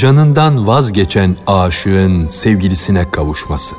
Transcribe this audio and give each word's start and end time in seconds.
canından 0.00 0.66
vazgeçen 0.66 1.36
aşığın 1.46 2.26
sevgilisine 2.26 3.10
kavuşması. 3.10 3.74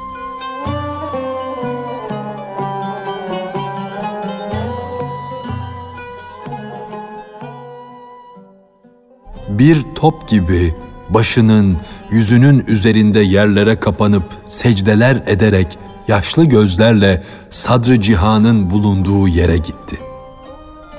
Bir 9.49 9.86
top 9.95 10.27
gibi 10.27 10.76
başının, 11.09 11.77
yüzünün 12.12 12.63
üzerinde 12.67 13.20
yerlere 13.20 13.80
kapanıp 13.80 14.23
secdeler 14.45 15.23
ederek 15.27 15.77
yaşlı 16.08 16.45
gözlerle 16.45 17.23
sadrı 17.49 17.99
cihanın 17.99 18.70
bulunduğu 18.70 19.27
yere 19.27 19.58
gitti. 19.58 19.99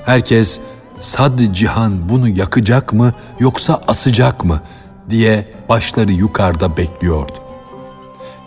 Herkes 0.05 0.59
sadrı 0.99 1.53
cihan 1.53 2.09
bunu 2.09 2.29
yakacak 2.29 2.93
mı 2.93 3.13
yoksa 3.39 3.81
asacak 3.87 4.45
mı 4.45 4.61
diye 5.09 5.53
başları 5.69 6.11
yukarıda 6.11 6.77
bekliyordu. 6.77 7.33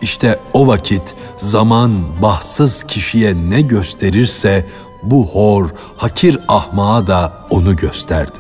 İşte 0.03 0.41
o 0.53 0.67
vakit 0.67 1.15
zaman 1.37 2.23
bahtsız 2.23 2.83
kişiye 2.83 3.35
ne 3.51 3.61
gösterirse 3.61 4.67
bu 5.03 5.27
hor, 5.27 5.71
hakir 5.97 6.39
ahmağa 6.49 7.07
da 7.07 7.33
onu 7.51 7.77
gösterdi. 7.77 8.39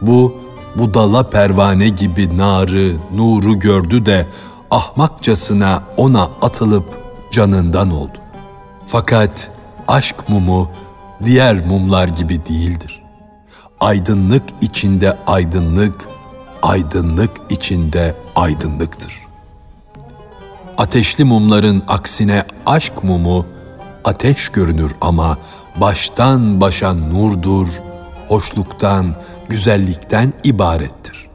Bu 0.00 0.34
budala 0.76 1.30
pervane 1.30 1.88
gibi 1.88 2.38
narı, 2.38 2.96
nuru 3.14 3.58
gördü 3.58 4.06
de 4.06 4.28
ahmakçasına 4.70 5.82
ona 5.96 6.22
atılıp 6.22 6.84
canından 7.30 7.90
oldu. 7.90 8.18
Fakat 8.86 9.50
aşk 9.88 10.28
mumu 10.28 10.70
diğer 11.24 11.66
mumlar 11.66 12.08
gibi 12.08 12.46
değildir. 12.46 13.02
Aydınlık 13.80 14.42
içinde 14.60 15.18
aydınlık, 15.26 16.08
aydınlık 16.64 17.30
içinde 17.50 18.14
aydınlıktır. 18.36 19.20
Ateşli 20.78 21.24
mumların 21.24 21.82
aksine 21.88 22.46
aşk 22.66 23.04
mumu 23.04 23.46
ateş 24.04 24.48
görünür 24.48 24.92
ama 25.00 25.38
baştan 25.76 26.60
başa 26.60 26.94
nurdur, 26.94 27.68
hoşluktan, 28.28 29.16
güzellikten 29.48 30.32
ibarettir. 30.44 31.28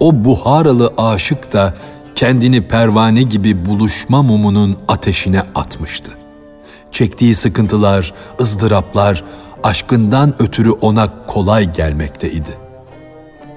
O 0.00 0.24
buharalı 0.24 0.94
aşık 0.98 1.52
da 1.52 1.74
kendini 2.14 2.68
pervane 2.68 3.22
gibi 3.22 3.66
buluşma 3.66 4.22
mumunun 4.22 4.76
ateşine 4.88 5.42
atmıştı. 5.54 6.12
Çektiği 6.92 7.34
sıkıntılar, 7.34 8.14
ızdıraplar 8.40 9.24
aşkından 9.62 10.34
ötürü 10.42 10.70
ona 10.70 11.26
kolay 11.26 11.72
gelmekteydi. 11.72 12.59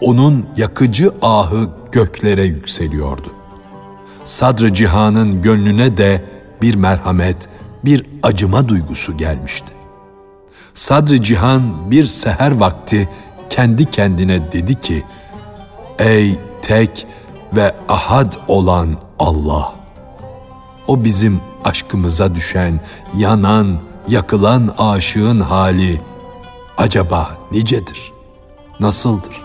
Onun 0.03 0.45
yakıcı 0.57 1.11
ahı 1.21 1.69
göklere 1.91 2.43
yükseliyordu. 2.43 3.33
Sadrı 4.25 4.73
cihanın 4.73 5.41
gönlüne 5.41 5.97
de 5.97 6.25
bir 6.61 6.75
merhamet, 6.75 7.49
bir 7.85 8.05
acıma 8.23 8.69
duygusu 8.69 9.17
gelmişti. 9.17 9.73
Sadrı 10.73 11.21
cihan 11.21 11.91
bir 11.91 12.07
seher 12.07 12.51
vakti 12.51 13.09
kendi 13.49 13.91
kendine 13.91 14.51
dedi 14.51 14.79
ki, 14.79 15.03
Ey 15.99 16.35
tek 16.61 17.07
ve 17.53 17.75
ahad 17.89 18.33
olan 18.47 18.89
Allah! 19.19 19.73
O 20.87 21.03
bizim 21.03 21.39
aşkımıza 21.63 22.35
düşen, 22.35 22.81
yanan, 23.17 23.77
yakılan 24.07 24.69
aşığın 24.77 25.39
hali 25.39 26.01
acaba 26.77 27.37
nicedir? 27.51 28.13
Nasıldır? 28.79 29.42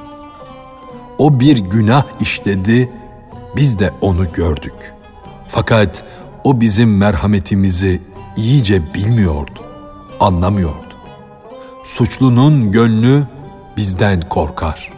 O 1.19 1.41
bir 1.41 1.59
günah 1.59 2.05
işledi, 2.21 2.93
biz 3.56 3.79
de 3.79 3.91
onu 4.01 4.33
gördük. 4.33 4.95
Fakat 5.49 6.05
o 6.45 6.61
bizim 6.61 6.97
merhametimizi 6.97 8.03
iyice 8.37 8.95
bilmiyordu, 8.95 9.61
anlamıyordu. 10.21 10.95
Suçlunun 11.84 12.73
gönlü 12.73 13.23
bizden 13.77 14.21
korkar. 14.21 14.93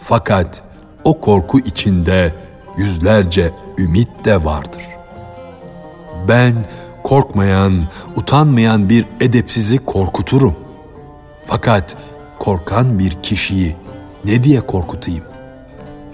Fakat 0.00 0.62
o 1.04 1.20
korku 1.20 1.58
içinde 1.58 2.34
yüzlerce 2.76 3.50
ümit 3.78 4.24
de 4.24 4.44
vardır. 4.44 4.82
Ben 6.28 6.54
korkmayan, 7.04 7.88
utanmayan 8.16 8.88
bir 8.88 9.06
edepsizi 9.20 9.78
korkuturum. 9.78 10.54
Fakat 11.46 11.96
korkan 12.38 12.98
bir 12.98 13.22
kişiyi 13.22 13.76
ne 14.24 14.42
diye 14.42 14.60
korkutayım? 14.66 15.29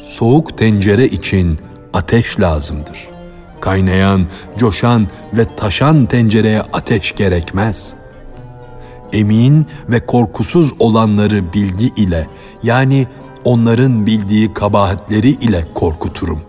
Soğuk 0.07 0.59
tencere 0.59 1.07
için 1.07 1.59
ateş 1.93 2.41
lazımdır. 2.41 3.09
Kaynayan, 3.61 4.27
coşan 4.57 5.07
ve 5.33 5.57
taşan 5.57 6.07
tencereye 6.07 6.61
ateş 6.61 7.15
gerekmez. 7.15 7.95
Emin 9.13 9.67
ve 9.89 10.07
korkusuz 10.07 10.73
olanları 10.79 11.53
bilgi 11.53 11.87
ile 11.87 12.27
yani 12.63 13.07
onların 13.45 14.07
bildiği 14.07 14.55
kabahatleri 14.55 15.31
ile 15.31 15.69
korkuturum. 15.75 16.41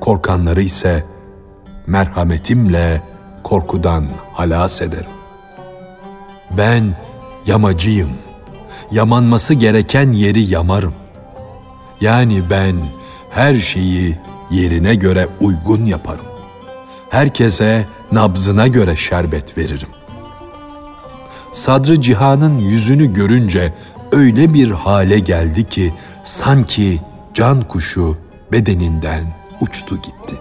Korkanları 0.00 0.62
ise 0.62 1.04
merhametimle 1.86 3.02
korkudan 3.42 4.04
halas 4.32 4.82
ederim. 4.82 5.10
Ben 6.58 6.96
yamacıyım. 7.46 8.10
Yamanması 8.90 9.54
gereken 9.54 10.12
yeri 10.12 10.42
yamarım. 10.42 11.03
Yani 12.00 12.50
ben 12.50 12.76
her 13.30 13.54
şeyi 13.54 14.18
yerine 14.50 14.94
göre 14.94 15.28
uygun 15.40 15.84
yaparım. 15.84 16.24
Herkese 17.10 17.86
nabzına 18.12 18.66
göre 18.68 18.96
şerbet 18.96 19.58
veririm. 19.58 19.88
Sadrı 21.52 22.00
Cihan'ın 22.00 22.58
yüzünü 22.58 23.12
görünce 23.12 23.74
öyle 24.12 24.54
bir 24.54 24.70
hale 24.70 25.18
geldi 25.18 25.64
ki 25.64 25.94
sanki 26.24 27.00
can 27.34 27.68
kuşu 27.68 28.18
bedeninden 28.52 29.24
uçtu 29.60 29.96
gitti. 29.96 30.36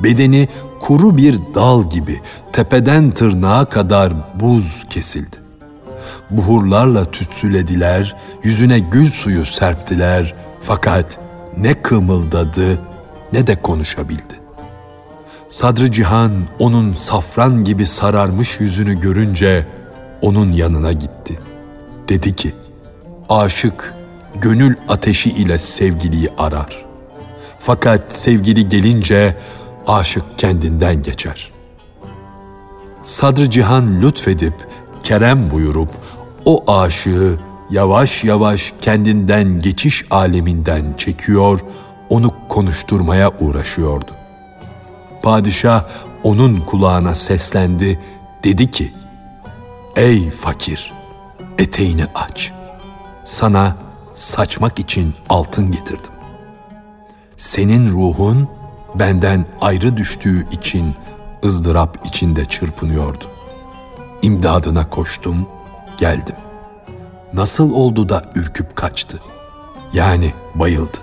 Bedeni 0.00 0.48
kuru 0.80 1.16
bir 1.16 1.38
dal 1.54 1.90
gibi 1.90 2.20
tepeden 2.52 3.10
tırnağa 3.10 3.64
kadar 3.64 4.40
buz 4.40 4.84
kesildi. 4.90 5.43
Buhurlarla 6.36 7.10
tütsülediler, 7.10 8.16
yüzüne 8.42 8.78
gül 8.78 9.10
suyu 9.10 9.46
serptiler 9.46 10.34
fakat 10.62 11.18
ne 11.56 11.82
kımıldadı 11.82 12.78
ne 13.32 13.46
de 13.46 13.62
konuşabildi. 13.62 14.34
Sadrı 15.48 15.90
Cihan 15.90 16.32
onun 16.58 16.92
safran 16.92 17.64
gibi 17.64 17.86
sararmış 17.86 18.60
yüzünü 18.60 19.00
görünce 19.00 19.66
onun 20.22 20.52
yanına 20.52 20.92
gitti. 20.92 21.38
Dedi 22.08 22.36
ki, 22.36 22.54
aşık 23.28 23.94
gönül 24.40 24.76
ateşi 24.88 25.30
ile 25.30 25.58
sevgiliyi 25.58 26.28
arar. 26.38 26.84
Fakat 27.58 28.12
sevgili 28.12 28.68
gelince 28.68 29.36
aşık 29.86 30.38
kendinden 30.38 31.02
geçer. 31.02 31.52
Sadrı 33.04 33.50
Cihan 33.50 34.02
lütfedip, 34.02 34.54
kerem 35.02 35.50
buyurup 35.50 35.90
o 36.44 36.72
aşığı 36.72 37.38
yavaş 37.70 38.24
yavaş 38.24 38.72
kendinden 38.80 39.60
geçiş 39.60 40.04
aleminden 40.10 40.94
çekiyor, 40.96 41.60
onu 42.08 42.30
konuşturmaya 42.48 43.30
uğraşıyordu. 43.40 44.10
Padişah 45.22 45.84
onun 46.22 46.60
kulağına 46.60 47.14
seslendi, 47.14 48.00
dedi 48.44 48.70
ki, 48.70 48.94
Ey 49.96 50.30
fakir, 50.30 50.92
eteğini 51.58 52.04
aç. 52.14 52.52
Sana 53.24 53.76
saçmak 54.14 54.78
için 54.78 55.14
altın 55.28 55.72
getirdim. 55.72 56.12
Senin 57.36 57.90
ruhun 57.90 58.48
benden 58.94 59.46
ayrı 59.60 59.96
düştüğü 59.96 60.50
için 60.50 60.94
ızdırap 61.44 61.98
içinde 62.04 62.44
çırpınıyordu. 62.44 63.24
İmdadına 64.22 64.90
koştum, 64.90 65.46
geldim. 65.98 66.36
Nasıl 67.32 67.74
oldu 67.74 68.08
da 68.08 68.22
ürküp 68.34 68.76
kaçtı? 68.76 69.20
Yani 69.92 70.32
bayıldı. 70.54 70.98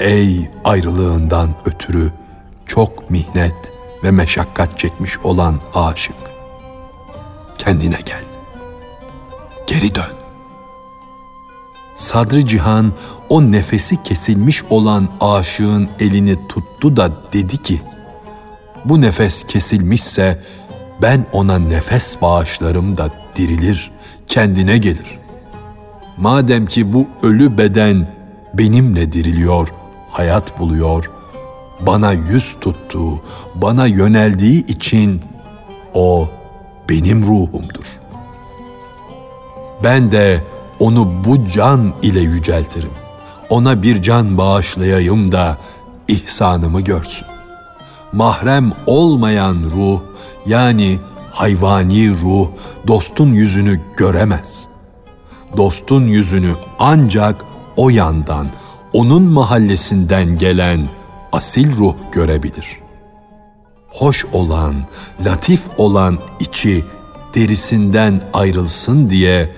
Ey 0.00 0.50
ayrılığından 0.64 1.54
ötürü 1.66 2.12
çok 2.66 3.10
mihnet 3.10 3.72
ve 4.04 4.10
meşakkat 4.10 4.78
çekmiş 4.78 5.18
olan 5.18 5.60
aşık. 5.74 6.16
Kendine 7.58 7.98
gel. 8.04 8.24
Geri 9.66 9.94
dön. 9.94 10.14
Sadrı 11.96 12.46
Cihan 12.46 12.92
o 13.28 13.42
nefesi 13.42 14.02
kesilmiş 14.02 14.64
olan 14.70 15.08
aşığın 15.20 15.88
elini 16.00 16.48
tuttu 16.48 16.96
da 16.96 17.10
dedi 17.32 17.62
ki, 17.62 17.82
bu 18.84 19.00
nefes 19.00 19.44
kesilmişse 19.44 20.42
ben 21.02 21.26
ona 21.32 21.58
nefes 21.58 22.22
bağışlarım 22.22 22.96
da 22.96 23.08
dirilir, 23.36 23.90
kendine 24.28 24.78
gelir. 24.78 25.18
Madem 26.16 26.66
ki 26.66 26.92
bu 26.92 27.06
ölü 27.22 27.58
beden 27.58 28.08
benimle 28.54 29.12
diriliyor, 29.12 29.68
hayat 30.10 30.58
buluyor, 30.58 31.10
bana 31.80 32.12
yüz 32.12 32.56
tuttuğu, 32.60 33.22
bana 33.54 33.86
yöneldiği 33.86 34.66
için 34.66 35.22
o 35.94 36.28
benim 36.88 37.22
ruhumdur. 37.26 37.84
Ben 39.84 40.12
de 40.12 40.44
onu 40.80 41.24
bu 41.24 41.48
can 41.48 41.92
ile 42.02 42.20
yüceltirim. 42.20 42.90
Ona 43.50 43.82
bir 43.82 44.02
can 44.02 44.38
bağışlayayım 44.38 45.32
da 45.32 45.58
ihsanımı 46.08 46.80
görsün. 46.80 47.26
Mahrem 48.12 48.72
olmayan 48.86 49.56
ruh 49.76 50.00
yani 50.46 50.98
hayvani 51.30 52.10
ruh 52.10 52.48
dostun 52.86 53.32
yüzünü 53.32 53.80
göremez. 53.96 54.66
Dostun 55.56 56.06
yüzünü 56.06 56.54
ancak 56.78 57.44
o 57.76 57.90
yandan, 57.90 58.46
onun 58.92 59.22
mahallesinden 59.22 60.38
gelen 60.38 60.88
asil 61.32 61.76
ruh 61.76 61.94
görebilir. 62.12 62.66
Hoş 63.88 64.24
olan, 64.24 64.74
latif 65.24 65.62
olan 65.78 66.18
içi 66.40 66.84
derisinden 67.34 68.20
ayrılsın 68.32 69.10
diye 69.10 69.52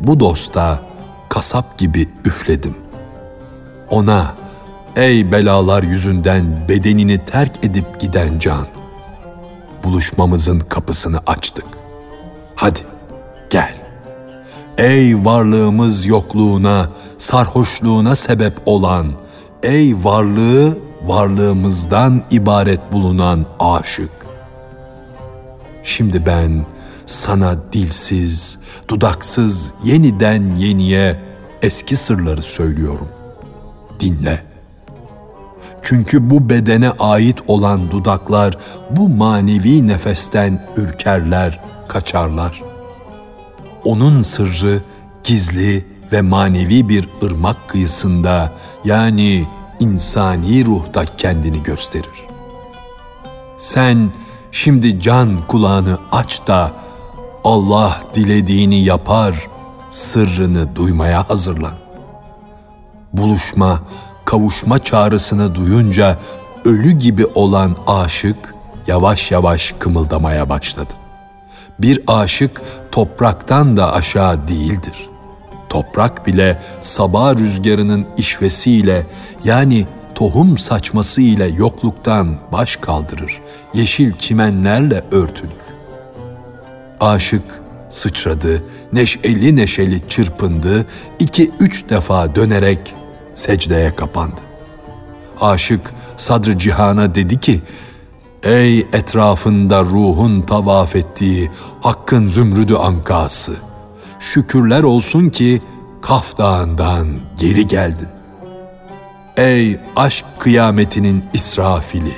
bu 0.00 0.20
dosta 0.20 0.82
kasap 1.28 1.78
gibi 1.78 2.08
üfledim. 2.24 2.74
Ona 3.90 4.34
ey 4.96 5.32
belalar 5.32 5.82
yüzünden 5.82 6.68
bedenini 6.68 7.18
terk 7.18 7.64
edip 7.64 8.00
giden 8.00 8.38
can 8.38 8.81
buluşmamızın 9.84 10.60
kapısını 10.60 11.20
açtık. 11.26 11.66
Hadi 12.54 12.78
gel. 13.50 13.76
Ey 14.78 15.24
varlığımız 15.24 16.06
yokluğuna, 16.06 16.90
sarhoşluğuna 17.18 18.16
sebep 18.16 18.60
olan, 18.66 19.06
ey 19.62 20.04
varlığı 20.04 20.78
varlığımızdan 21.06 22.22
ibaret 22.30 22.92
bulunan 22.92 23.46
aşık. 23.60 24.10
Şimdi 25.82 26.26
ben 26.26 26.66
sana 27.06 27.72
dilsiz, 27.72 28.58
dudaksız 28.88 29.72
yeniden 29.84 30.56
yeniye 30.56 31.20
eski 31.62 31.96
sırları 31.96 32.42
söylüyorum. 32.42 33.08
Dinle. 34.00 34.51
Çünkü 35.82 36.30
bu 36.30 36.48
bedene 36.48 36.90
ait 36.90 37.36
olan 37.46 37.90
dudaklar 37.90 38.58
bu 38.90 39.08
manevi 39.08 39.88
nefesten 39.88 40.68
ürkerler, 40.76 41.60
kaçarlar. 41.88 42.62
Onun 43.84 44.22
sırrı 44.22 44.82
gizli 45.24 45.86
ve 46.12 46.20
manevi 46.20 46.88
bir 46.88 47.08
ırmak 47.22 47.68
kıyısında 47.68 48.52
yani 48.84 49.48
insani 49.80 50.66
ruhta 50.66 51.04
kendini 51.04 51.62
gösterir. 51.62 52.26
Sen 53.56 54.12
şimdi 54.52 55.00
can 55.00 55.46
kulağını 55.48 55.98
aç 56.12 56.46
da 56.46 56.72
Allah 57.44 58.00
dilediğini 58.14 58.84
yapar, 58.84 59.48
sırrını 59.90 60.76
duymaya 60.76 61.30
hazırlan. 61.30 61.74
Buluşma, 63.12 63.80
kavuşma 64.32 64.78
çağrısını 64.78 65.54
duyunca 65.54 66.18
ölü 66.64 66.92
gibi 66.92 67.26
olan 67.34 67.76
aşık 67.86 68.54
yavaş 68.86 69.30
yavaş 69.30 69.74
kımıldamaya 69.78 70.48
başladı. 70.48 70.92
Bir 71.78 72.00
aşık 72.06 72.62
topraktan 72.92 73.76
da 73.76 73.92
aşağı 73.92 74.48
değildir. 74.48 75.08
Toprak 75.68 76.26
bile 76.26 76.62
sabah 76.80 77.36
rüzgarının 77.36 78.06
işvesiyle 78.16 79.06
yani 79.44 79.86
tohum 80.14 80.58
saçması 80.58 81.20
ile 81.20 81.46
yokluktan 81.46 82.36
baş 82.52 82.76
kaldırır, 82.76 83.40
yeşil 83.74 84.12
çimenlerle 84.12 85.02
örtülür. 85.10 85.62
Aşık 87.00 87.62
sıçradı, 87.88 88.64
neşeli 88.92 89.56
neşeli 89.56 90.08
çırpındı, 90.08 90.86
iki 91.18 91.50
üç 91.60 91.90
defa 91.90 92.34
dönerek 92.34 92.94
secdeye 93.34 93.96
kapandı. 93.96 94.40
Aşık 95.40 95.94
sadr 96.16 96.58
cihana 96.58 97.14
dedi 97.14 97.40
ki, 97.40 97.62
Ey 98.42 98.78
etrafında 98.78 99.82
ruhun 99.82 100.40
tavaf 100.40 100.96
ettiği 100.96 101.50
hakkın 101.80 102.26
zümrüdü 102.26 102.74
ankası! 102.74 103.52
Şükürler 104.18 104.82
olsun 104.82 105.28
ki 105.28 105.62
Kaf 106.02 106.38
Dağı'ndan 106.38 107.08
geri 107.38 107.66
geldin. 107.66 108.08
Ey 109.36 109.80
aşk 109.96 110.24
kıyametinin 110.38 111.24
İsrafili! 111.32 112.16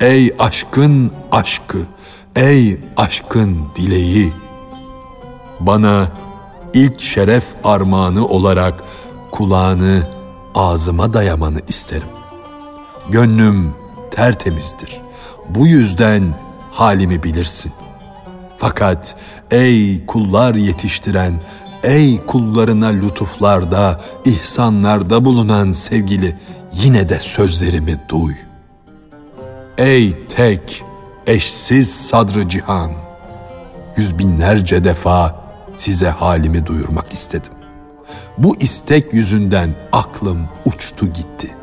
Ey 0.00 0.34
aşkın 0.38 1.10
aşkı! 1.32 1.78
Ey 2.36 2.80
aşkın 2.96 3.58
dileği! 3.76 4.32
Bana 5.60 6.08
ilk 6.74 7.00
şeref 7.00 7.44
armağanı 7.64 8.26
olarak 8.26 8.84
kulağını 9.30 10.13
ağzıma 10.54 11.12
dayamanı 11.12 11.60
isterim. 11.68 12.08
Gönlüm 13.10 13.74
tertemizdir. 14.10 15.00
Bu 15.48 15.66
yüzden 15.66 16.22
halimi 16.72 17.22
bilirsin. 17.22 17.72
Fakat 18.58 19.16
ey 19.50 20.06
kullar 20.06 20.54
yetiştiren, 20.54 21.34
ey 21.82 22.26
kullarına 22.26 22.86
lütuflarda, 22.86 24.00
ihsanlarda 24.24 25.24
bulunan 25.24 25.72
sevgili, 25.72 26.36
yine 26.72 27.08
de 27.08 27.20
sözlerimi 27.20 28.00
duy. 28.08 28.34
Ey 29.78 30.26
tek, 30.26 30.84
eşsiz 31.26 31.94
sadrı 31.94 32.48
cihan, 32.48 32.92
yüz 33.96 34.18
binlerce 34.18 34.84
defa 34.84 35.44
size 35.76 36.08
halimi 36.08 36.66
duyurmak 36.66 37.12
istedim. 37.12 37.52
Bu 38.38 38.56
istek 38.60 39.12
yüzünden 39.14 39.70
aklım 39.92 40.38
uçtu 40.64 41.06
gitti. 41.06 41.56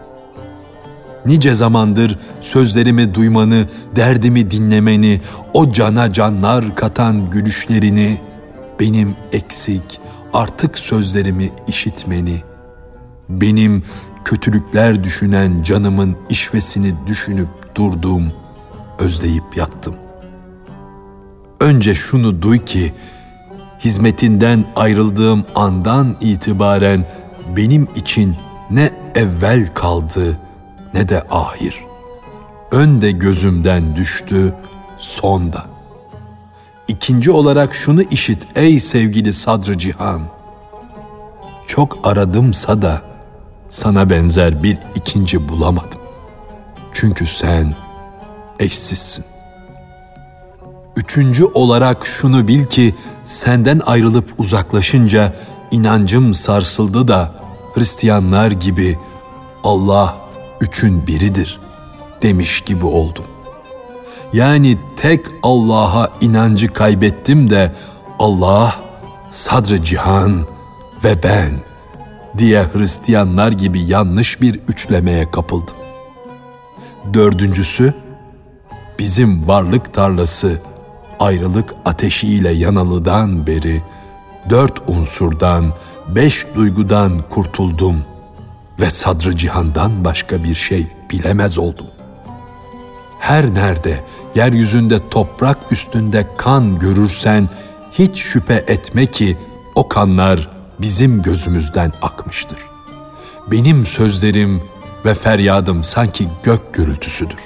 Nice 1.26 1.54
zamandır 1.54 2.20
sözlerimi 2.42 3.16
duymanı, 3.16 3.68
derdimi 3.96 4.52
dinlemeni, 4.52 5.22
o 5.54 5.72
cana 5.72 6.14
canlar 6.14 6.76
katan 6.76 7.30
gülüşlerini, 7.30 8.22
benim 8.80 9.16
eksik, 9.32 10.02
artık 10.34 10.80
sözlerimi 10.80 11.50
işitmeni, 11.68 12.42
benim 13.30 13.84
kötülükler 14.26 15.04
düşünen 15.04 15.64
canımın 15.64 16.18
işvesini 16.30 16.94
düşünüp 17.08 17.48
durdum, 17.76 18.34
özleyip 19.00 19.58
yattım. 19.58 19.96
Önce 21.60 21.96
şunu 21.96 22.42
duy 22.42 22.60
ki, 22.60 22.94
hizmetinden 23.84 24.66
ayrıldığım 24.76 25.46
andan 25.56 26.16
itibaren 26.22 27.06
benim 27.58 27.88
için 27.96 28.36
ne 28.70 28.92
evvel 29.16 29.74
kaldı 29.74 30.38
ne 30.94 31.10
de 31.10 31.24
ahir. 31.32 31.86
Önde 32.72 33.12
gözümden 33.12 33.96
düştü, 33.96 34.56
sonda. 34.98 35.66
İkinci 36.88 37.32
olarak 37.32 37.76
şunu 37.76 38.02
işit 38.02 38.48
ey 38.56 38.80
sevgili 38.80 39.34
sadrı 39.34 39.78
cihan. 39.78 40.22
Çok 41.68 42.00
aradımsa 42.04 42.82
da 42.82 43.02
sana 43.70 44.10
benzer 44.10 44.64
bir 44.64 44.78
ikinci 44.96 45.50
bulamadım. 45.50 46.02
Çünkü 46.94 47.28
sen 47.28 47.76
eşsizsin. 48.60 49.26
Üçüncü 50.96 51.46
olarak 51.46 52.06
şunu 52.06 52.48
bil 52.48 52.66
ki 52.66 52.96
senden 53.26 53.82
ayrılıp 53.86 54.34
uzaklaşınca 54.38 55.34
inancım 55.72 56.34
sarsıldı 56.34 57.08
da 57.08 57.36
Hristiyanlar 57.74 58.52
gibi 58.52 59.00
Allah 59.64 60.18
üçün 60.62 61.08
biridir 61.08 61.60
demiş 62.22 62.62
gibi 62.62 62.86
oldum. 62.86 63.26
Yani 64.34 64.78
tek 64.96 65.26
Allah'a 65.44 66.10
inancı 66.22 66.74
kaybettim 66.74 67.50
de 67.50 67.76
Allah, 68.20 68.76
sadrı 69.32 69.82
cihan 69.82 70.46
ve 71.04 71.24
ben 71.24 71.60
diye 72.38 72.66
Hristiyanlar 72.74 73.52
gibi 73.52 73.82
yanlış 73.82 74.42
bir 74.42 74.60
üçlemeye 74.68 75.32
kapıldım. 75.32 75.76
Dördüncüsü, 77.14 77.94
bizim 79.00 79.48
varlık 79.48 79.94
tarlası 79.94 80.62
ayrılık 81.22 81.74
ateşiyle 81.86 82.50
yanalıdan 82.50 83.48
beri 83.48 83.82
dört 84.50 84.90
unsurdan, 84.90 85.74
beş 86.08 86.48
duygudan 86.56 87.22
kurtuldum 87.30 88.04
ve 88.80 88.90
sadrı 88.90 89.36
cihandan 89.36 90.06
başka 90.06 90.44
bir 90.44 90.56
şey 90.56 90.88
bilemez 91.12 91.58
oldum. 91.58 91.88
Her 93.20 93.54
nerede 93.54 94.04
yeryüzünde 94.36 95.10
toprak 95.10 95.58
üstünde 95.72 96.28
kan 96.38 96.80
görürsen 96.80 97.50
hiç 97.92 98.18
şüphe 98.18 98.64
etme 98.68 99.06
ki 99.06 99.38
o 99.76 99.88
kanlar 99.88 100.52
bizim 100.80 101.22
gözümüzden 101.22 101.94
akmıştır. 102.02 102.60
Benim 103.52 103.86
sözlerim 103.86 104.64
ve 105.06 105.14
feryadım 105.14 105.84
sanki 105.84 106.28
gök 106.44 106.74
gürültüsüdür. 106.74 107.42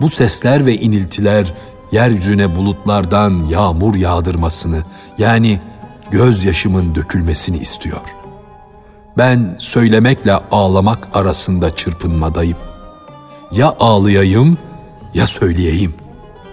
Bu 0.00 0.08
sesler 0.08 0.66
ve 0.66 0.74
iniltiler 0.74 1.54
yeryüzüne 1.92 2.56
bulutlardan 2.56 3.46
yağmur 3.50 3.94
yağdırmasını 3.94 4.82
yani 5.18 5.60
gözyaşımın 6.10 6.94
dökülmesini 6.94 7.58
istiyor. 7.58 8.00
Ben 9.18 9.56
söylemekle 9.58 10.32
ağlamak 10.32 11.08
arasında 11.14 11.76
çırpınmadayım. 11.76 12.56
Ya 13.52 13.74
ağlayayım 13.80 14.58
ya 15.14 15.26
söyleyeyim. 15.26 15.94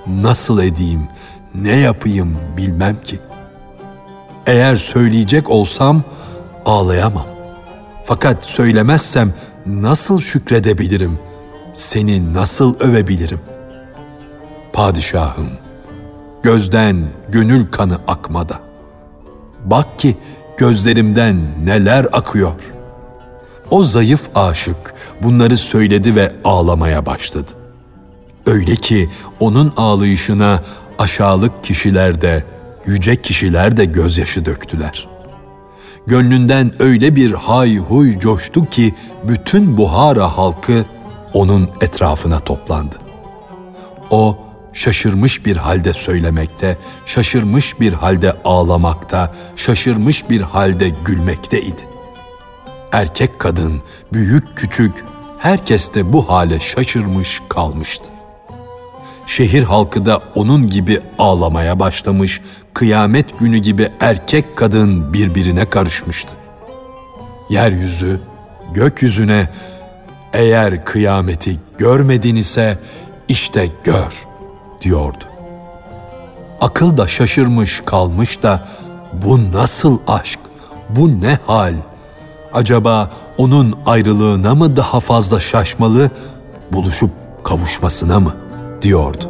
Nasıl 0.08 0.60
edeyim, 0.64 1.08
ne 1.56 1.76
yapayım 1.76 2.38
bilmem 2.58 3.02
ki. 3.04 3.20
Eğer 4.46 4.76
söyleyecek 4.76 5.50
olsam 5.50 6.04
ağlayamam. 6.66 7.26
Fakat 8.06 8.46
söylemezsem 8.46 9.34
nasıl 9.66 10.22
şükredebilirim? 10.22 11.20
Seni 11.74 12.34
nasıl 12.34 12.80
övebilirim? 12.80 13.40
Padişahım, 14.78 15.50
gözden 16.44 17.08
gönül 17.30 17.72
kanı 17.72 17.98
akmada. 18.08 18.60
Bak 19.66 20.00
ki 20.00 20.18
gözlerimden 20.58 21.38
neler 21.66 22.06
akıyor. 22.14 22.74
O 23.72 23.84
zayıf 23.84 24.30
aşık 24.36 24.94
bunları 25.24 25.58
söyledi 25.58 26.16
ve 26.16 26.36
ağlamaya 26.44 27.06
başladı. 27.06 27.52
Öyle 28.46 28.76
ki 28.76 29.10
onun 29.40 29.74
ağlayışına 29.78 30.64
aşağılık 31.00 31.64
kişiler 31.64 32.22
de, 32.22 32.44
yüce 32.86 33.22
kişiler 33.22 33.78
de 33.78 33.86
gözyaşı 33.86 34.46
döktüler. 34.46 35.08
Gönlünden 36.08 36.72
öyle 36.80 37.16
bir 37.16 37.32
hay 37.34 37.78
huy 37.78 38.20
coştu 38.20 38.66
ki 38.70 38.96
bütün 39.24 39.78
Buhara 39.78 40.38
halkı 40.38 40.86
onun 41.34 41.70
etrafına 41.82 42.40
toplandı. 42.40 42.96
O 44.12 44.47
şaşırmış 44.78 45.46
bir 45.46 45.58
halde 45.58 45.94
söylemekte, 45.94 46.78
şaşırmış 47.06 47.80
bir 47.80 47.94
halde 47.94 48.34
ağlamakta, 48.46 49.34
şaşırmış 49.56 50.30
bir 50.30 50.42
halde 50.42 50.90
gülmekteydi. 50.90 51.82
Erkek 52.92 53.40
kadın, 53.40 53.82
büyük 54.14 54.58
küçük 54.58 55.06
herkes 55.40 55.94
de 55.94 56.14
bu 56.14 56.30
hale 56.30 56.60
şaşırmış 56.60 57.42
kalmıştı. 57.50 58.06
Şehir 59.26 59.64
halkı 59.64 60.06
da 60.06 60.22
onun 60.36 60.68
gibi 60.68 61.00
ağlamaya 61.20 61.80
başlamış, 61.80 62.42
kıyamet 62.74 63.40
günü 63.40 63.58
gibi 63.58 63.90
erkek 64.00 64.58
kadın 64.58 65.14
birbirine 65.14 65.70
karışmıştı. 65.70 66.34
Yeryüzü, 67.50 68.20
gökyüzüne 68.74 69.50
eğer 70.34 70.86
kıyameti 70.86 71.60
görmedin 71.78 72.36
ise 72.36 72.80
işte 73.28 73.70
gör 73.84 74.28
diyordu. 74.82 75.24
Akıl 76.62 76.98
da 76.98 77.08
şaşırmış 77.08 77.82
kalmış 77.86 78.44
da 78.44 78.68
bu 79.14 79.52
nasıl 79.52 80.00
aşk, 80.08 80.40
bu 80.90 81.22
ne 81.22 81.40
hal? 81.48 81.74
Acaba 82.54 83.12
onun 83.38 83.76
ayrılığına 83.86 84.56
mı 84.56 84.76
daha 84.76 85.00
fazla 85.00 85.40
şaşmalı, 85.40 86.12
buluşup 86.72 87.10
kavuşmasına 87.44 88.20
mı 88.20 88.36
diyordu. 88.82 89.30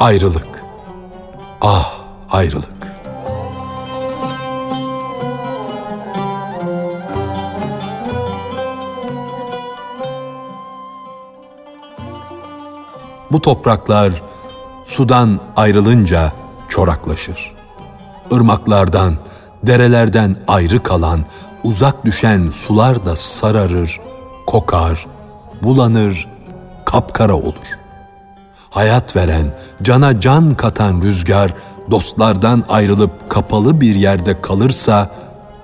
Ayrılık. 0.00 0.64
Ah 1.60 1.92
ayrılık. 2.30 2.66
Bu 13.30 13.40
topraklar 13.40 14.22
sudan 14.84 15.40
ayrılınca 15.56 16.32
çoraklaşır. 16.68 17.54
Irmaklardan, 18.30 19.16
derelerden 19.62 20.36
ayrı 20.48 20.82
kalan, 20.82 21.24
uzak 21.64 22.04
düşen 22.04 22.50
sular 22.50 23.04
da 23.06 23.16
sararır, 23.16 24.00
kokar, 24.46 25.06
bulanır, 25.62 26.28
kapkara 26.84 27.34
olur.'' 27.34 27.85
Hayat 28.76 29.16
veren, 29.16 29.46
cana 29.82 30.20
can 30.20 30.54
katan 30.54 31.02
rüzgar 31.02 31.54
dostlardan 31.90 32.64
ayrılıp 32.68 33.30
kapalı 33.30 33.80
bir 33.80 33.94
yerde 33.94 34.40
kalırsa 34.40 35.10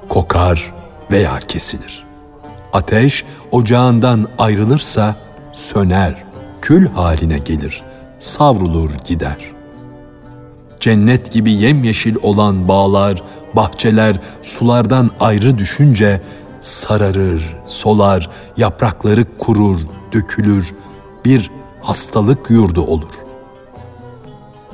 kokar 0.08 0.72
veya 1.10 1.38
kesilir. 1.38 2.04
Ateş 2.72 3.24
ocağından 3.50 4.28
ayrılırsa 4.38 5.16
söner, 5.52 6.24
kül 6.60 6.88
haline 6.88 7.38
gelir, 7.38 7.82
savrulur 8.18 8.90
gider. 9.04 9.38
Cennet 10.80 11.32
gibi 11.32 11.52
yemyeşil 11.52 12.16
olan 12.22 12.68
bağlar, 12.68 13.22
bahçeler 13.54 14.16
sulardan 14.42 15.10
ayrı 15.20 15.58
düşünce 15.58 16.20
sararır, 16.60 17.56
solar, 17.64 18.30
yaprakları 18.56 19.24
kurur, 19.38 19.80
dökülür, 20.12 20.74
bir 21.24 21.50
hastalık 21.82 22.50
yurdu 22.50 22.82
olur. 22.82 23.12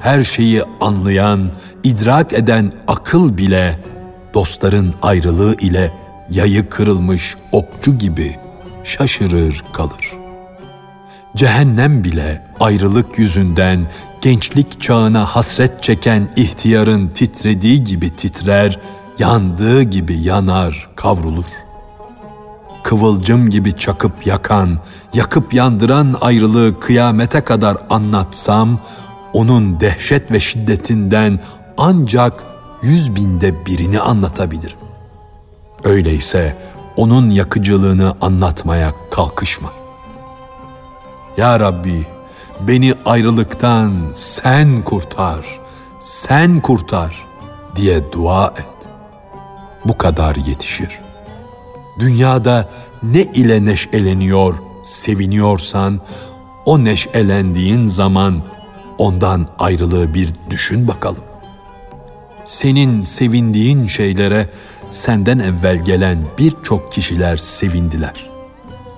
Her 0.01 0.23
şeyi 0.23 0.63
anlayan, 0.81 1.51
idrak 1.85 2.33
eden 2.33 2.73
akıl 2.89 3.39
bile 3.39 3.81
dostların 4.35 4.95
ayrılığı 5.03 5.55
ile 5.61 5.93
yayı 6.31 6.69
kırılmış 6.69 7.37
okçu 7.53 7.99
gibi 7.99 8.37
şaşırır 8.85 9.65
kalır. 9.73 10.13
Cehennem 11.37 12.05
bile 12.05 12.47
ayrılık 12.61 13.19
yüzünden 13.19 13.89
gençlik 14.23 14.81
çağına 14.81 15.25
hasret 15.25 15.83
çeken 15.83 16.29
ihtiyarın 16.37 17.09
titrediği 17.09 17.85
gibi 17.85 18.17
titrer, 18.17 18.79
yandığı 19.19 19.83
gibi 19.83 20.19
yanar, 20.19 20.91
kavrulur.'' 20.97 21.68
Kıvılcım 22.83 23.51
gibi 23.51 23.77
çakıp 23.77 24.27
yakan, 24.27 24.79
yakıp 25.15 25.55
yandıran 25.55 26.17
ayrılığı 26.21 26.81
kıyamete 26.81 27.41
kadar 27.41 27.77
anlatsam, 27.91 28.79
onun 29.33 29.81
dehşet 29.81 30.33
ve 30.33 30.41
şiddetinden 30.41 31.41
ancak 31.77 32.45
yüz 32.83 33.17
binde 33.17 33.67
birini 33.67 34.01
anlatabilirim. 34.01 34.79
Öyleyse 35.85 36.57
onun 36.97 37.31
yakıcılığını 37.31 38.15
anlatmaya 38.21 38.93
kalkışma. 39.11 39.73
Ya 41.37 41.61
Rabbi, 41.61 42.07
beni 42.61 42.95
ayrılıktan 43.05 43.93
sen 44.13 44.83
kurtar, 44.83 45.61
sen 46.01 46.61
kurtar 46.61 47.27
diye 47.77 48.13
dua 48.13 48.47
et. 48.47 48.89
Bu 49.85 49.99
kadar 49.99 50.37
yetişir.'' 50.37 51.08
Dünyada 51.99 52.69
ne 53.03 53.23
ile 53.23 53.65
neşeleniyor, 53.65 54.55
seviniyorsan, 54.83 56.01
o 56.67 56.85
neşelendiğin 56.85 57.87
zaman 57.87 58.43
ondan 58.99 59.47
ayrılığı 59.59 60.15
bir 60.15 60.31
düşün 60.51 60.89
bakalım. 60.89 61.25
Senin 62.45 63.01
sevindiğin 63.01 63.87
şeylere 63.87 64.51
senden 64.91 65.39
evvel 65.39 65.85
gelen 65.85 66.19
birçok 66.39 66.93
kişiler 66.93 67.37
sevindiler. 67.37 68.31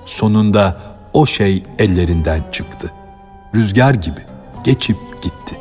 Sonunda 0.04 0.80
o 1.12 1.26
şey 1.26 1.64
ellerinden 1.78 2.44
çıktı. 2.52 2.92
Rüzgar 3.54 3.94
gibi 3.94 4.20
geçip 4.64 4.96
gitti. 5.22 5.58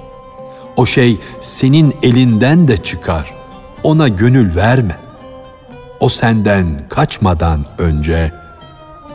O 0.78 0.86
şey 0.86 1.18
senin 1.40 1.94
elinden 2.04 2.68
de 2.68 2.78
çıkar. 2.78 3.34
Ona 3.84 4.08
gönül 4.08 4.56
verme.'' 4.56 5.09
O 6.00 6.10
senden 6.10 6.88
kaçmadan 6.90 7.66
önce 7.78 8.34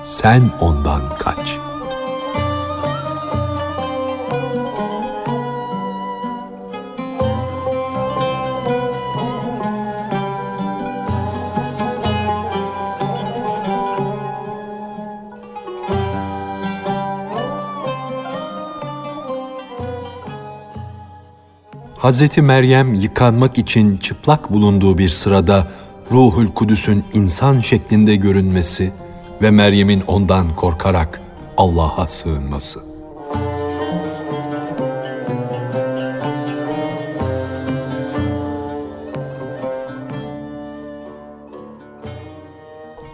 sen 0.02 0.42
ondan 0.60 1.02
kaç. 1.18 1.58
Hz. 22.04 22.38
Meryem 22.38 22.94
yıkanmak 22.94 23.58
için 23.58 23.96
çıplak 23.96 24.52
bulunduğu 24.52 24.98
bir 24.98 25.08
sırada 25.08 25.66
Ruhul 26.14 26.48
Kudüs'ün 26.48 27.04
insan 27.12 27.60
şeklinde 27.60 28.16
görünmesi 28.16 28.92
ve 29.42 29.50
Meryem'in 29.50 30.00
ondan 30.00 30.56
korkarak 30.56 31.20
Allah'a 31.56 32.06
sığınması. 32.06 32.80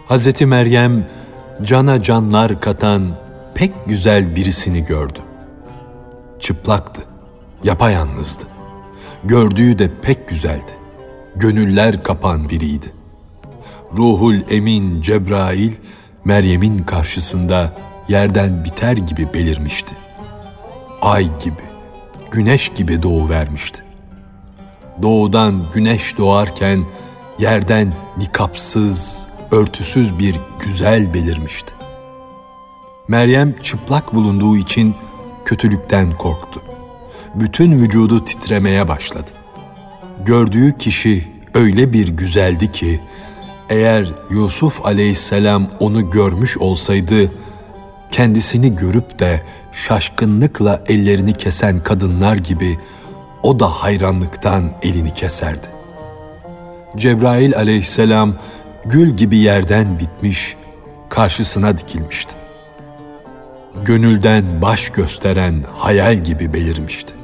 Hazreti 0.05 0.45
Meryem 0.45 1.07
cana 1.63 2.01
canlar 2.01 2.61
katan 2.61 3.07
pek 3.55 3.71
güzel 3.85 4.35
birisini 4.35 4.85
gördü. 4.85 5.19
Çıplaktı, 6.39 7.01
yapayalnızdı. 7.63 8.43
Gördüğü 9.23 9.79
de 9.79 9.91
pek 10.01 10.29
güzeldi. 10.29 10.80
Gönüller 11.35 12.03
kapan 12.03 12.49
biriydi. 12.49 12.93
Ruhul 13.97 14.35
Emin 14.49 15.01
Cebrail 15.01 15.71
Meryem'in 16.25 16.83
karşısında 16.83 17.73
yerden 18.07 18.63
biter 18.65 18.97
gibi 18.97 19.33
belirmişti. 19.33 19.95
Ay 21.01 21.23
gibi, 21.23 21.63
güneş 22.31 22.69
gibi 22.69 23.03
doğu 23.03 23.29
vermişti. 23.29 23.83
Doğudan 25.01 25.65
güneş 25.73 26.17
doğarken 26.17 26.83
yerden 27.39 27.93
nikapsız, 28.17 29.25
örtüsüz 29.51 30.19
bir 30.19 30.35
güzel 30.65 31.13
belirmişti. 31.13 31.73
Meryem 33.07 33.55
çıplak 33.63 34.13
bulunduğu 34.13 34.57
için 34.57 34.95
kötülükten 35.45 36.17
korktu. 36.17 36.61
Bütün 37.35 37.79
vücudu 37.79 38.25
titremeye 38.25 38.87
başladı. 38.87 39.31
Gördüğü 40.25 40.77
kişi 40.77 41.27
öyle 41.53 41.93
bir 41.93 42.07
güzeldi 42.07 42.71
ki 42.71 43.01
eğer 43.69 44.13
Yusuf 44.29 44.85
aleyhisselam 44.85 45.67
onu 45.79 46.09
görmüş 46.09 46.57
olsaydı 46.57 47.31
kendisini 48.11 48.75
görüp 48.75 49.19
de 49.19 49.43
şaşkınlıkla 49.71 50.79
ellerini 50.87 51.33
kesen 51.33 51.83
kadınlar 51.83 52.35
gibi 52.35 52.77
o 53.43 53.59
da 53.59 53.67
hayranlıktan 53.67 54.71
elini 54.81 55.13
keserdi. 55.13 55.67
Cebrail 56.97 57.55
aleyhisselam 57.55 58.35
gül 58.85 59.09
gibi 59.09 59.37
yerden 59.37 59.99
bitmiş, 59.99 60.55
karşısına 61.09 61.77
dikilmişti. 61.77 62.35
Gönülden 63.85 64.61
baş 64.61 64.89
gösteren 64.89 65.63
hayal 65.77 66.17
gibi 66.17 66.53
belirmişti. 66.53 67.20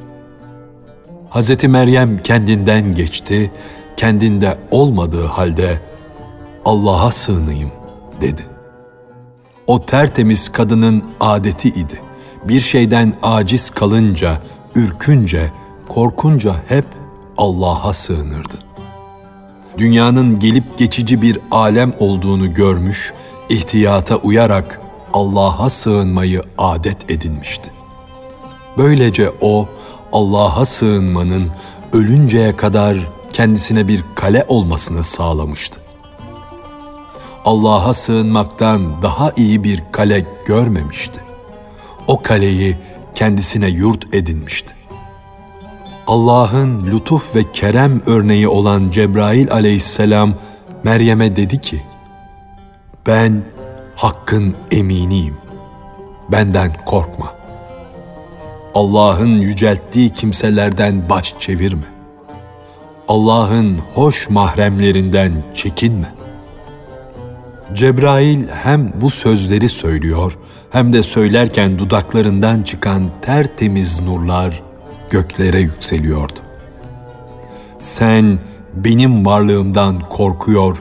Hz. 1.31 1.63
Meryem 1.63 2.21
kendinden 2.21 2.91
geçti, 2.91 3.51
kendinde 3.97 4.57
olmadığı 4.71 5.25
halde 5.25 5.81
Allah'a 6.65 7.11
sığınayım 7.11 7.71
dedi. 8.21 8.45
O 9.67 9.85
tertemiz 9.85 10.49
kadının 10.49 11.03
adeti 11.19 11.69
idi. 11.69 12.01
Bir 12.43 12.61
şeyden 12.61 13.13
aciz 13.23 13.69
kalınca, 13.69 14.37
ürkünce, 14.75 15.51
korkunca 15.89 16.55
hep 16.67 16.85
Allah'a 17.37 17.93
sığınırdı. 17.93 18.59
Dünyanın 19.77 20.39
gelip 20.39 20.77
geçici 20.77 21.21
bir 21.21 21.39
alem 21.51 21.93
olduğunu 21.99 22.53
görmüş, 22.53 23.13
ihtiyata 23.49 24.15
uyarak 24.15 24.81
Allah'a 25.13 25.69
sığınmayı 25.69 26.41
adet 26.57 27.11
edinmişti. 27.11 27.71
Böylece 28.77 29.31
o 29.41 29.69
Allah'a 30.13 30.65
sığınmanın 30.65 31.47
ölünceye 31.93 32.55
kadar 32.55 32.97
kendisine 33.33 33.87
bir 33.87 34.03
kale 34.15 34.45
olmasını 34.47 35.03
sağlamıştı. 35.03 35.79
Allah'a 37.45 37.93
sığınmaktan 37.93 39.01
daha 39.01 39.31
iyi 39.35 39.63
bir 39.63 39.83
kale 39.91 40.25
görmemişti. 40.45 41.19
O 42.07 42.21
kaleyi 42.21 42.77
kendisine 43.15 43.67
yurt 43.67 44.13
edinmişti. 44.13 44.73
Allah'ın 46.07 46.85
lütuf 46.85 47.35
ve 47.35 47.51
kerem 47.51 48.01
örneği 48.05 48.47
olan 48.47 48.89
Cebrail 48.89 49.51
aleyhisselam 49.51 50.33
Meryem'e 50.83 51.35
dedi 51.35 51.61
ki, 51.61 51.83
ben 53.07 53.43
Hakk'ın 53.95 54.55
eminiyim, 54.71 55.37
benden 56.31 56.71
korkma. 56.85 57.36
Allah'ın 58.77 59.41
yücelttiği 59.41 60.09
kimselerden 60.09 61.09
baş 61.09 61.35
çevirme. 61.39 61.87
Allah'ın 63.07 63.77
hoş 63.93 64.29
mahremlerinden 64.29 65.31
çekinme. 65.53 66.13
Cebrail 67.73 68.47
hem 68.47 68.93
bu 69.01 69.09
sözleri 69.09 69.69
söylüyor 69.69 70.37
hem 70.69 70.93
de 70.93 71.03
söylerken 71.03 71.79
dudaklarından 71.79 72.63
çıkan 72.63 73.03
tertemiz 73.21 73.99
nurlar 73.99 74.63
göklere 75.09 75.59
yükseliyordu. 75.59 76.39
Sen 77.79 78.39
benim 78.73 79.25
varlığımdan 79.25 79.99
korkuyor, 79.99 80.77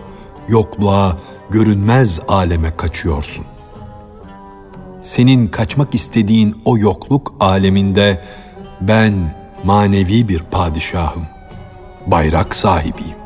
yokluğa, 0.49 1.17
görünmez 1.51 2.21
aleme 2.29 2.77
kaçıyorsun. 2.77 3.47
Senin 5.07 5.47
kaçmak 5.47 5.95
istediğin 5.95 6.57
o 6.65 6.79
yokluk 6.79 7.35
aleminde 7.41 8.25
ben 8.81 9.35
manevi 9.65 10.29
bir 10.29 10.39
padişahım, 10.39 11.27
bayrak 12.07 12.55
sahibiyim. 12.55 13.17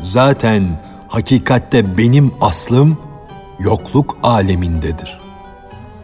Zaten 0.00 0.80
hakikatte 1.08 1.98
benim 1.98 2.32
aslım 2.40 2.98
yokluk 3.58 4.18
alemindedir. 4.22 5.20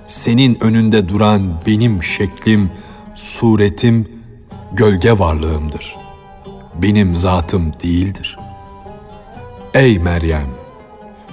Senin 0.04 0.64
önünde 0.64 1.08
duran 1.08 1.60
benim 1.66 2.02
şeklim, 2.02 2.70
suretim, 3.14 4.08
gölge 4.72 5.18
varlığımdır. 5.18 5.96
Benim 6.74 7.16
zatım 7.16 7.72
değildir. 7.82 8.38
Ey 9.74 9.98
Meryem! 9.98 10.61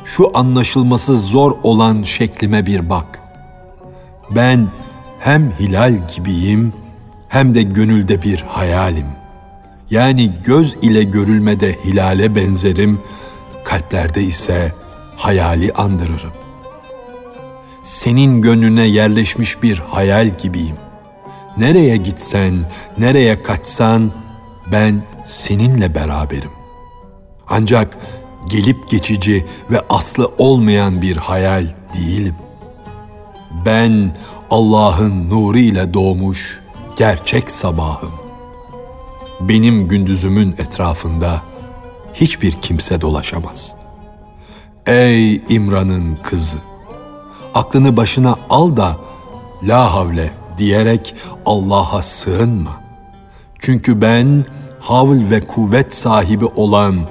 Şu 0.03 0.37
anlaşılması 0.37 1.19
zor 1.19 1.55
olan 1.63 2.03
şeklime 2.03 2.65
bir 2.65 2.89
bak. 2.89 3.19
Ben 4.31 4.67
hem 5.19 5.51
hilal 5.59 5.93
gibiyim 6.15 6.73
hem 7.29 7.53
de 7.53 7.61
gönülde 7.61 8.21
bir 8.21 8.41
hayalim. 8.41 9.05
Yani 9.91 10.31
göz 10.43 10.77
ile 10.81 11.03
görülmede 11.03 11.75
hilale 11.85 12.35
benzerim, 12.35 12.99
kalplerde 13.63 14.23
ise 14.23 14.73
hayali 15.15 15.71
andırırım. 15.71 16.33
Senin 17.83 18.41
gönlüne 18.41 18.85
yerleşmiş 18.85 19.63
bir 19.63 19.77
hayal 19.77 20.27
gibiyim. 20.37 20.75
Nereye 21.57 21.97
gitsen, 21.97 22.65
nereye 22.97 23.43
kaçsan 23.43 24.11
ben 24.71 25.01
seninle 25.25 25.95
beraberim. 25.95 26.51
Ancak 27.47 27.97
gelip 28.47 28.89
geçici 28.89 29.45
ve 29.71 29.81
aslı 29.89 30.31
olmayan 30.37 31.01
bir 31.01 31.17
hayal 31.17 31.67
değilim. 31.93 32.35
Ben 33.65 34.15
Allah'ın 34.51 35.29
nuru 35.29 35.57
ile 35.57 35.93
doğmuş 35.93 36.61
gerçek 36.95 37.51
sabahım. 37.51 38.11
Benim 39.39 39.87
gündüzümün 39.87 40.51
etrafında 40.51 41.41
hiçbir 42.13 42.51
kimse 42.51 43.01
dolaşamaz. 43.01 43.75
Ey 44.85 45.35
İmran'ın 45.35 46.17
kızı! 46.23 46.57
Aklını 47.53 47.97
başına 47.97 48.35
al 48.49 48.75
da 48.75 48.97
la 49.63 49.93
havle 49.93 50.31
diyerek 50.57 51.15
Allah'a 51.45 52.01
sığınma. 52.01 52.81
Çünkü 53.59 54.01
ben 54.01 54.45
havl 54.79 55.29
ve 55.29 55.47
kuvvet 55.47 55.93
sahibi 55.93 56.45
olan 56.45 57.07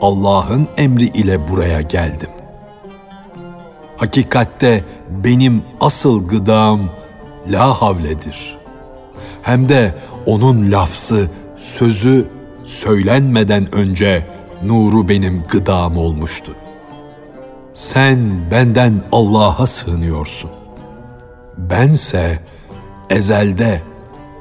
Allah'ın 0.00 0.68
emri 0.76 1.04
ile 1.04 1.48
buraya 1.48 1.80
geldim. 1.80 2.30
Hakikatte 3.96 4.84
benim 5.10 5.62
asıl 5.80 6.28
gıdam 6.28 6.80
la 7.48 7.82
havledir. 7.82 8.56
Hem 9.42 9.68
de 9.68 9.94
onun 10.26 10.72
lafzı, 10.72 11.30
sözü 11.56 12.28
söylenmeden 12.64 13.74
önce 13.74 14.26
nuru 14.64 15.08
benim 15.08 15.44
gıdam 15.48 15.96
olmuştu. 15.96 16.52
Sen 17.72 18.18
benden 18.50 19.02
Allah'a 19.12 19.66
sığınıyorsun. 19.66 20.50
Bense 21.56 22.40
ezelde 23.10 23.82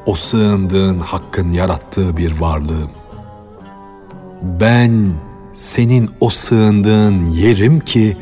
o 0.05 0.15
sığındığın 0.15 0.99
hakkın 0.99 1.51
yarattığı 1.51 2.17
bir 2.17 2.39
varlığım. 2.39 2.91
Ben 4.41 5.13
senin 5.59 6.11
o 6.19 6.29
sığındığın 6.29 7.23
yerim 7.29 7.79
ki 7.79 8.17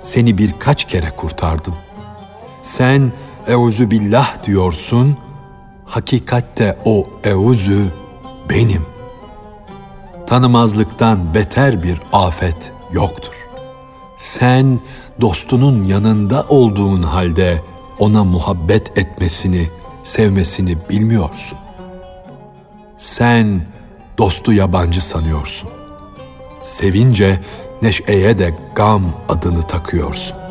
seni 0.00 0.38
birkaç 0.38 0.84
kere 0.84 1.10
kurtardım. 1.10 1.74
Sen 2.62 3.12
euzu 3.46 3.90
billah 3.90 4.44
diyorsun, 4.44 5.16
Hakikatte 5.84 6.78
o 6.84 7.04
evuzü 7.24 7.84
benim. 8.50 8.86
Tanımazlıktan 10.26 11.34
beter 11.34 11.82
bir 11.82 12.00
afet 12.12 12.72
yoktur. 12.92 13.48
Sen 14.16 14.80
dostunun 15.20 15.84
yanında 15.84 16.46
olduğun 16.48 17.02
halde 17.02 17.62
ona 17.98 18.24
muhabbet 18.24 18.98
etmesini, 18.98 19.68
sevmesini 20.02 20.76
bilmiyorsun. 20.90 21.58
Sen 22.96 23.66
dostu 24.18 24.52
yabancı 24.52 25.04
sanıyorsun. 25.04 25.77
Sevince 26.62 27.38
neşeye 27.82 28.38
de 28.38 28.54
gam 28.74 29.02
adını 29.28 29.62
takıyorsun. 29.62 30.47